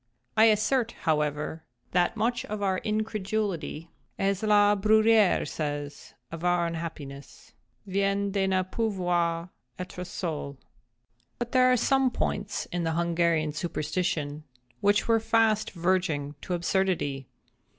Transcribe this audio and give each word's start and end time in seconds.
I 0.35 0.45
assert, 0.45 0.93
however, 1.03 1.61
that 1.91 2.17
much 2.17 2.43
of 2.45 2.63
our 2.63 2.79
incredulity—as 2.79 4.41
La 4.41 4.75
Bruyère 4.75 5.47
says 5.47 6.15
of 6.31 6.43
all 6.43 6.49
our 6.61 6.65
unhappiness—"vient 6.65 8.31
de 8.31 8.47
ne 8.47 8.63
pouvoir 8.63 9.51
être 9.77 10.03
seuls." 10.03 10.55
{*1} 10.55 10.57
But 11.37 11.51
there 11.51 11.71
are 11.71 11.77
some 11.77 12.09
points 12.09 12.65
in 12.71 12.83
the 12.83 12.93
Hungarian 12.93 13.51
superstition 13.53 14.43
which 14.79 15.07
were 15.07 15.19
fast 15.19 15.69
verging 15.69 16.33
to 16.41 16.55
absurdity. 16.55 17.27